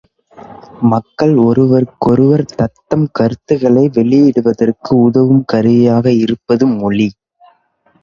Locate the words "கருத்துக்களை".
3.11-3.85